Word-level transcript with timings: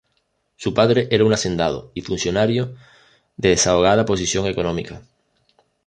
Su 0.55 0.73
padre 0.73 1.07
era 1.11 1.23
un 1.25 1.31
hacendado 1.31 1.91
y 1.93 2.01
funcionario 2.01 2.75
de 3.37 3.49
desahogada 3.49 4.03
posición 4.03 4.47
económica. 4.47 5.03